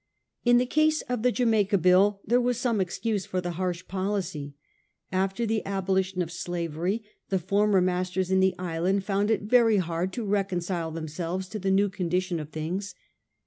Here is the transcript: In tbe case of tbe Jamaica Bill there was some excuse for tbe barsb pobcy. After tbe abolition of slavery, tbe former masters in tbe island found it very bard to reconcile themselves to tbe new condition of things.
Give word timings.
In 0.43 0.57
tbe 0.57 0.67
case 0.67 1.03
of 1.03 1.21
tbe 1.21 1.31
Jamaica 1.33 1.77
Bill 1.77 2.21
there 2.25 2.41
was 2.41 2.57
some 2.57 2.81
excuse 2.81 3.27
for 3.27 3.39
tbe 3.39 3.53
barsb 3.53 3.85
pobcy. 3.85 4.55
After 5.11 5.45
tbe 5.45 5.61
abolition 5.63 6.23
of 6.23 6.31
slavery, 6.31 7.03
tbe 7.29 7.39
former 7.43 7.81
masters 7.81 8.31
in 8.31 8.41
tbe 8.41 8.55
island 8.57 9.03
found 9.03 9.29
it 9.29 9.43
very 9.43 9.77
bard 9.77 10.11
to 10.13 10.25
reconcile 10.25 10.89
themselves 10.89 11.47
to 11.49 11.59
tbe 11.59 11.71
new 11.73 11.87
condition 11.87 12.39
of 12.39 12.49
things. 12.49 12.95